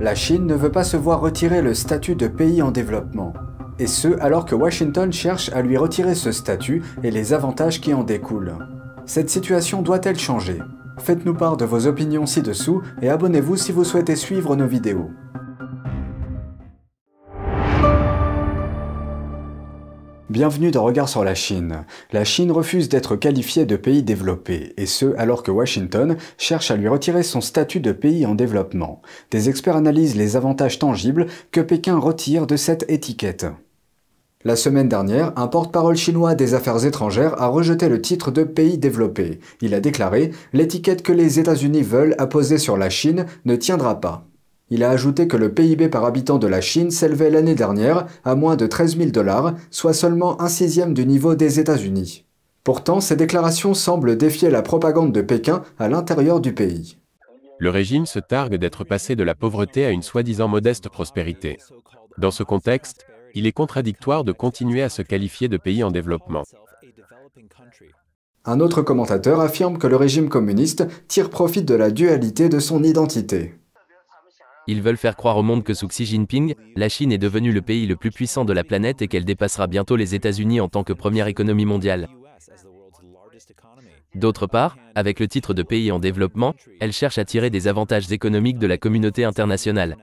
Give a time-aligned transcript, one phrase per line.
[0.00, 3.34] La Chine ne veut pas se voir retirer le statut de pays en développement.
[3.78, 7.92] Et ce, alors que Washington cherche à lui retirer ce statut et les avantages qui
[7.92, 8.54] en découlent.
[9.04, 10.62] Cette situation doit-elle changer?
[10.96, 15.10] Faites-nous part de vos opinions ci-dessous et abonnez-vous si vous souhaitez suivre nos vidéos.
[20.30, 21.84] Bienvenue dans Regard sur la Chine.
[22.12, 26.76] La Chine refuse d'être qualifiée de pays développé, et ce alors que Washington cherche à
[26.76, 29.02] lui retirer son statut de pays en développement.
[29.32, 33.46] Des experts analysent les avantages tangibles que Pékin retire de cette étiquette.
[34.44, 38.78] La semaine dernière, un porte-parole chinois des affaires étrangères a rejeté le titre de pays
[38.78, 39.40] développé.
[39.60, 44.29] Il a déclaré L'étiquette que les États-Unis veulent apposer sur la Chine ne tiendra pas.
[44.70, 48.36] Il a ajouté que le PIB par habitant de la Chine s'élevait l'année dernière à
[48.36, 52.24] moins de 13 000 dollars, soit seulement un sixième du niveau des États-Unis.
[52.62, 56.98] Pourtant, ces déclarations semblent défier la propagande de Pékin à l'intérieur du pays.
[57.58, 61.58] Le régime se targue d'être passé de la pauvreté à une soi-disant modeste prospérité.
[62.18, 66.44] Dans ce contexte, il est contradictoire de continuer à se qualifier de pays en développement.
[68.44, 72.82] Un autre commentateur affirme que le régime communiste tire profit de la dualité de son
[72.82, 73.59] identité.
[74.66, 77.62] Ils veulent faire croire au monde que sous Xi Jinping, la Chine est devenue le
[77.62, 80.84] pays le plus puissant de la planète et qu'elle dépassera bientôt les États-Unis en tant
[80.84, 82.08] que première économie mondiale.
[84.14, 88.10] D'autre part, avec le titre de pays en développement, elle cherche à tirer des avantages
[88.12, 89.96] économiques de la communauté internationale.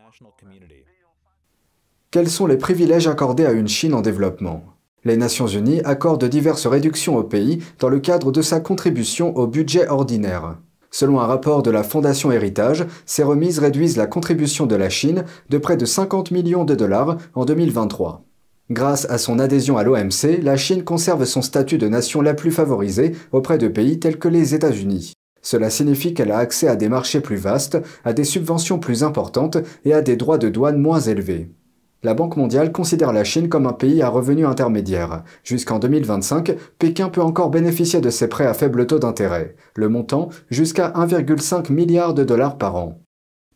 [2.09, 4.64] Quels sont les privilèges accordés à une Chine en développement?
[5.03, 9.45] Les Nations Unies accordent diverses réductions au pays dans le cadre de sa contribution au
[9.45, 10.58] budget ordinaire.
[11.00, 15.26] Selon un rapport de la Fondation Héritage, ces remises réduisent la contribution de la Chine
[15.48, 18.26] de près de 50 millions de dollars en 2023.
[18.72, 22.50] Grâce à son adhésion à l'OMC, la Chine conserve son statut de nation la plus
[22.50, 25.14] favorisée auprès de pays tels que les États-Unis.
[25.44, 29.58] Cela signifie qu'elle a accès à des marchés plus vastes, à des subventions plus importantes
[29.86, 31.52] et à des droits de douane moins élevés.
[32.03, 35.23] La Banque mondiale considère la Chine comme un pays à revenu intermédiaire.
[35.44, 40.30] Jusqu'en 2025, Pékin peut encore bénéficier de ses prêts à faible taux d'intérêt, le montant
[40.52, 43.02] jusqu'à 1,5 milliard de dollars par an.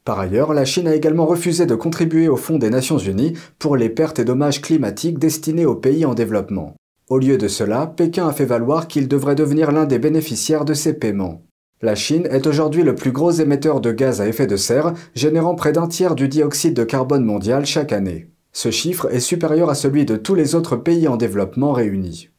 [0.06, 3.78] Par ailleurs, la Chine a également refusé de contribuer au Fonds des Nations Unies pour
[3.78, 6.76] les pertes et dommages climatiques destinés aux pays en développement.
[7.10, 10.74] Au lieu de cela, Pékin a fait valoir qu'il devrait devenir l'un des bénéficiaires de
[10.74, 11.44] ces paiements.
[11.84, 15.54] La Chine est aujourd'hui le plus gros émetteur de gaz à effet de serre, générant
[15.54, 18.31] près d'un tiers du dioxyde de carbone mondial chaque année.
[18.54, 22.30] Ce chiffre est supérieur à celui de tous les autres pays en développement réunis.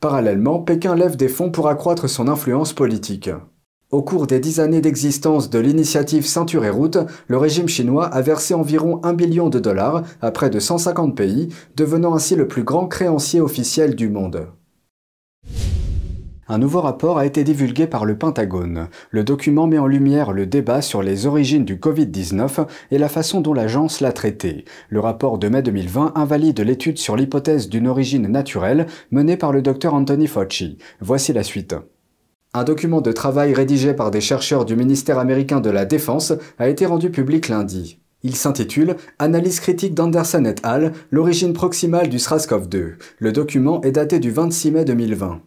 [0.00, 3.30] Parallèlement, Pékin lève des fonds pour accroître son influence politique.
[3.90, 6.98] Au cours des dix années d'existence de l'initiative Ceinture et Route,
[7.28, 11.48] le régime chinois a versé environ 1 billion de dollars à près de 150 pays,
[11.76, 14.48] devenant ainsi le plus grand créancier officiel du monde.
[16.46, 18.88] Un nouveau rapport a été divulgué par le Pentagone.
[19.10, 23.40] Le document met en lumière le débat sur les origines du Covid-19 et la façon
[23.40, 24.66] dont l'agence l'a traité.
[24.90, 29.62] Le rapport de mai 2020 invalide l'étude sur l'hypothèse d'une origine naturelle menée par le
[29.62, 30.76] docteur Anthony Fauci.
[31.00, 31.74] Voici la suite.
[32.52, 36.68] Un document de travail rédigé par des chercheurs du ministère américain de la Défense a
[36.68, 38.00] été rendu public lundi.
[38.22, 40.92] Il s'intitule Analyse critique d'Anderson et al.
[41.10, 42.94] L'origine proximale du SRAS-CoV-2.
[43.18, 45.40] Le document est daté du 26 mai 2020.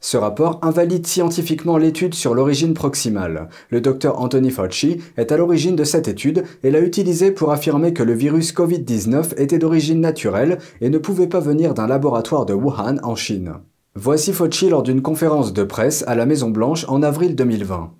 [0.00, 3.48] Ce rapport invalide scientifiquement l'étude sur l'origine proximale.
[3.70, 7.92] Le docteur Anthony Fauci est à l'origine de cette étude et l'a utilisée pour affirmer
[7.92, 12.54] que le virus Covid-19 était d'origine naturelle et ne pouvait pas venir d'un laboratoire de
[12.54, 13.54] Wuhan en Chine.
[13.96, 17.90] Voici Fauci lors d'une conférence de presse à la Maison-Blanche en avril 2020.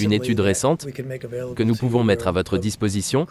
[0.00, 0.86] Une étude récente
[1.56, 3.26] que nous pouvons mettre à votre disposition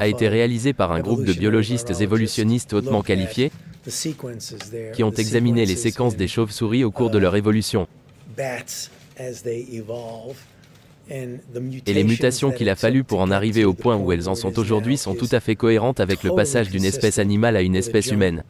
[0.00, 3.52] a été réalisée par un groupe de biologistes évolutionnistes hautement qualifiés
[4.94, 7.88] qui ont examiné les séquences des chauves-souris au cours de leur évolution.
[11.10, 14.58] Et les mutations qu'il a fallu pour en arriver au point où elles en sont
[14.58, 18.10] aujourd'hui sont tout à fait cohérentes avec le passage d'une espèce animale à une espèce
[18.10, 18.44] humaine.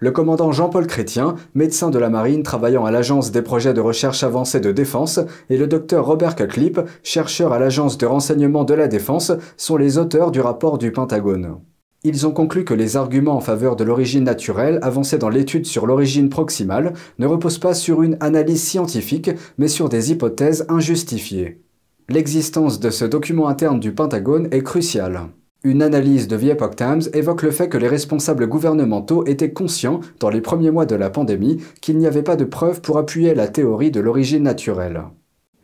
[0.00, 4.24] Le commandant Jean-Paul Chrétien, médecin de la marine travaillant à l'Agence des projets de recherche
[4.24, 8.88] avancée de défense, et le docteur Robert Cutlip, chercheur à l'Agence de renseignement de la
[8.88, 11.58] défense, sont les auteurs du rapport du Pentagone.
[12.02, 15.86] Ils ont conclu que les arguments en faveur de l'origine naturelle avancés dans l'étude sur
[15.86, 21.62] l'origine proximale ne reposent pas sur une analyse scientifique, mais sur des hypothèses injustifiées.
[22.08, 25.28] L'existence de ce document interne du Pentagone est cruciale.
[25.66, 30.00] Une analyse de The Epoch Times évoque le fait que les responsables gouvernementaux étaient conscients,
[30.20, 33.34] dans les premiers mois de la pandémie, qu'il n'y avait pas de preuves pour appuyer
[33.34, 35.04] la théorie de l'origine naturelle.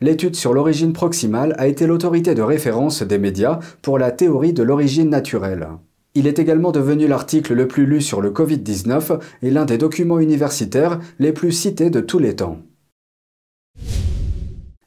[0.00, 4.62] L'étude sur l'origine proximale a été l'autorité de référence des médias pour la théorie de
[4.62, 5.68] l'origine naturelle.
[6.14, 10.18] Il est également devenu l'article le plus lu sur le Covid-19 et l'un des documents
[10.18, 12.56] universitaires les plus cités de tous les temps.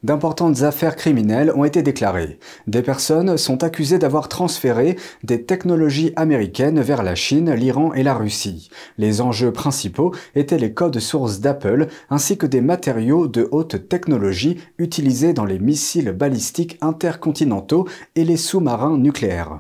[0.04, 2.40] D'importantes affaires criminelles ont été déclarées.
[2.68, 8.14] Des personnes sont accusées d'avoir transféré des technologies américaines vers la Chine, l'Iran et la
[8.14, 8.70] Russie.
[8.98, 14.60] Les enjeux principaux étaient les codes sources d'Apple ainsi que des matériaux de haute technologie
[14.78, 19.60] utilisés dans les missiles balistiques intercontinentaux et les sous-marins nucléaires.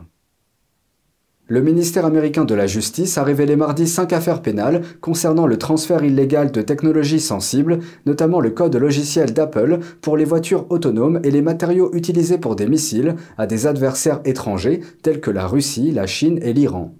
[1.54, 6.04] Le ministère américain de la Justice a révélé mardi cinq affaires pénales concernant le transfert
[6.04, 7.78] illégal de technologies sensibles,
[8.08, 12.66] notamment le code logiciel d'Apple pour les voitures autonomes et les matériaux utilisés pour des
[12.66, 16.96] missiles à des adversaires étrangers tels que la Russie, la Chine et l'Iran.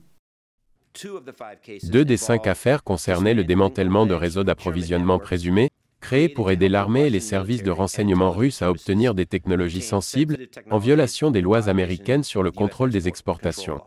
[1.86, 7.08] Deux des cinq affaires concernaient le démantèlement de réseaux d'approvisionnement présumés, créés pour aider l'armée
[7.08, 10.38] et les services de renseignement russes à obtenir des technologies sensibles,
[10.70, 13.82] en violation des lois américaines sur le contrôle des exportations.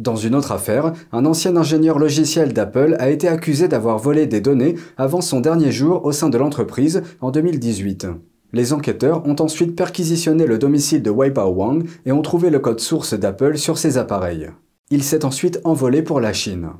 [0.00, 4.40] Dans une autre affaire, un ancien ingénieur logiciel d'Apple a été accusé d'avoir volé des
[4.40, 8.06] données avant son dernier jour au sein de l'entreprise en 2018.
[8.54, 12.80] Les enquêteurs ont ensuite perquisitionné le domicile de Weibao Wang et ont trouvé le code
[12.80, 14.48] source d'Apple sur ses appareils.
[14.88, 16.70] Il s'est ensuite envolé pour la Chine.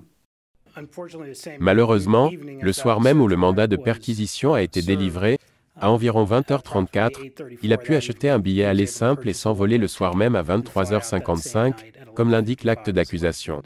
[1.60, 2.30] Malheureusement,
[2.62, 5.36] le soir même où le mandat de perquisition a été délivré,
[5.80, 10.16] à environ 20h34, il a pu acheter un billet aller simple et s'envoler le soir
[10.16, 11.74] même à 23h55,
[12.14, 13.62] comme l'indique l'acte d'accusation.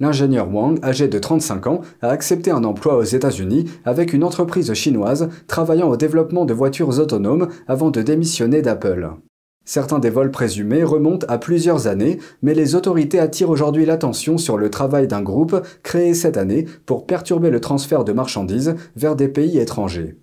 [0.00, 4.72] L'ingénieur Wang, âgé de 35 ans, a accepté un emploi aux États-Unis avec une entreprise
[4.74, 9.08] chinoise travaillant au développement de voitures autonomes avant de démissionner d'Apple.
[9.64, 14.58] Certains des vols présumés remontent à plusieurs années, mais les autorités attirent aujourd'hui l'attention sur
[14.58, 19.28] le travail d'un groupe créé cette année pour perturber le transfert de marchandises vers des
[19.28, 20.16] pays étrangers.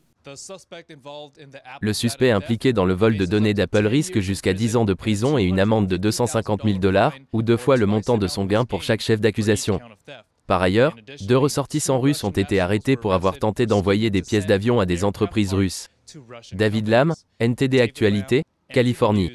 [1.82, 5.38] Le suspect impliqué dans le vol de données d'Apple risque jusqu'à 10 ans de prison
[5.38, 8.66] et une amende de 250 000 dollars, ou deux fois le montant de son gain
[8.66, 9.80] pour chaque chef d'accusation.
[10.48, 14.80] Par ailleurs, deux ressortissants russes ont été arrêtés pour avoir tenté d'envoyer des pièces d'avion
[14.80, 15.88] à des entreprises russes.
[16.52, 19.32] David Lam, NTD Actualité, Californie.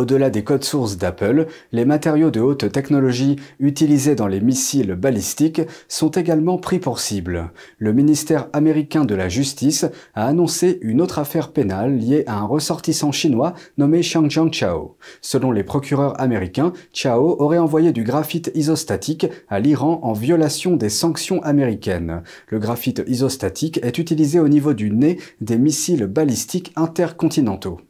[0.00, 5.60] Au-delà des codes sources d'Apple, les matériaux de haute technologie utilisés dans les missiles balistiques
[5.88, 7.50] sont également pris pour cible.
[7.76, 12.46] Le ministère américain de la Justice a annoncé une autre affaire pénale liée à un
[12.46, 14.96] ressortissant chinois nommé Xiangjiang Chao.
[15.20, 20.88] Selon les procureurs américains, Chao aurait envoyé du graphite isostatique à l'Iran en violation des
[20.88, 22.22] sanctions américaines.
[22.48, 27.82] Le graphite isostatique est utilisé au niveau du nez des missiles balistiques intercontinentaux.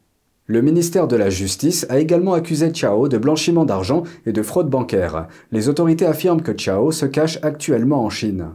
[0.50, 4.68] Le ministère de la Justice a également accusé Chao de blanchiment d'argent et de fraude
[4.68, 5.28] bancaire.
[5.52, 8.46] Les autorités affirment que Chao se cache actuellement en Chine.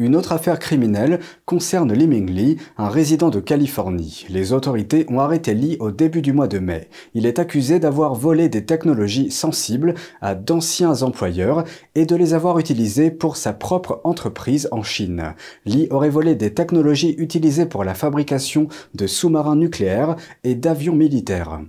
[0.00, 4.24] Une autre affaire criminelle concerne Li Mingli, un résident de Californie.
[4.30, 6.88] Les autorités ont arrêté Li au début du mois de mai.
[7.12, 9.92] Il est accusé d'avoir volé des technologies sensibles
[10.22, 11.64] à d'anciens employeurs
[11.94, 15.34] et de les avoir utilisées pour sa propre entreprise en Chine.
[15.66, 21.60] Li aurait volé des technologies utilisées pour la fabrication de sous-marins nucléaires et d'avions militaires.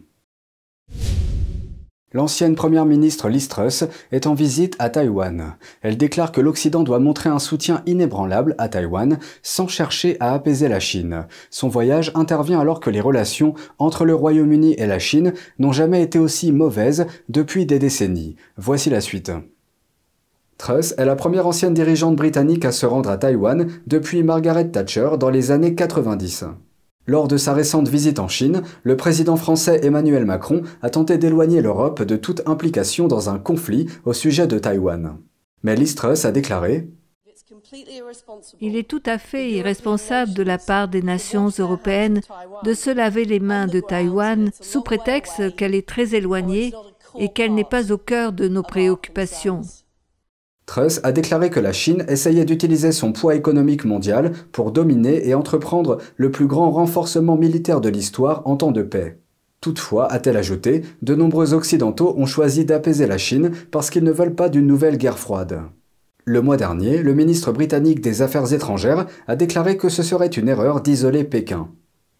[2.13, 5.55] L'ancienne première ministre Liz Truss est en visite à Taïwan.
[5.81, 10.67] Elle déclare que l'Occident doit montrer un soutien inébranlable à Taïwan sans chercher à apaiser
[10.67, 11.25] la Chine.
[11.49, 16.01] Son voyage intervient alors que les relations entre le Royaume-Uni et la Chine n'ont jamais
[16.01, 18.35] été aussi mauvaises depuis des décennies.
[18.57, 19.31] Voici la suite.
[20.57, 25.11] Truss est la première ancienne dirigeante britannique à se rendre à Taïwan depuis Margaret Thatcher
[25.17, 26.45] dans les années 90.
[27.11, 31.61] Lors de sa récente visite en Chine, le président français Emmanuel Macron a tenté d'éloigner
[31.61, 35.17] l'Europe de toute implication dans un conflit au sujet de Taïwan.
[35.61, 36.87] Mais Liz Truss a déclaré
[38.61, 42.21] il est tout à fait irresponsable de la part des nations européennes
[42.63, 46.71] de se laver les mains de Taïwan sous prétexte qu'elle est très éloignée
[47.19, 49.63] et qu'elle n'est pas au cœur de nos préoccupations.
[50.65, 55.33] Truss a déclaré que la Chine essayait d'utiliser son poids économique mondial pour dominer et
[55.33, 59.19] entreprendre le plus grand renforcement militaire de l'histoire en temps de paix.
[59.59, 64.33] Toutefois, a-t-elle ajouté, de nombreux Occidentaux ont choisi d'apaiser la Chine parce qu'ils ne veulent
[64.33, 65.61] pas d'une nouvelle guerre froide.
[66.25, 70.49] Le mois dernier, le ministre britannique des Affaires étrangères a déclaré que ce serait une
[70.49, 71.69] erreur d'isoler Pékin.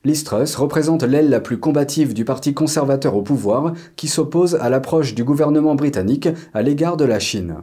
[0.03, 4.69] Liz Truss représente l'aile la plus combative du parti conservateur au pouvoir qui s'oppose à
[4.69, 7.57] l'approche du gouvernement britannique à l'égard de la Chine.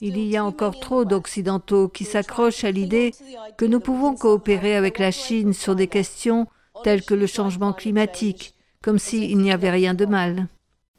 [0.00, 3.12] Il y a encore trop d'Occidentaux qui s'accrochent à l'idée
[3.56, 6.46] que nous pouvons coopérer avec la Chine sur des questions
[6.84, 10.48] telles que le changement climatique, comme s'il n'y avait rien de mal.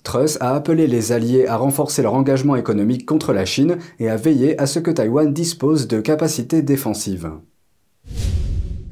[0.03, 4.15] Truss a appelé les alliés à renforcer leur engagement économique contre la Chine et à
[4.15, 7.31] veiller à ce que Taïwan dispose de capacités défensives.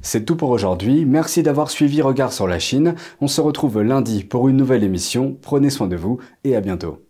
[0.02, 2.96] C'est tout pour aujourd'hui, merci d'avoir suivi Regard sur la Chine.
[3.22, 7.05] On se retrouve lundi pour une nouvelle émission, prenez soin de vous et à bientôt.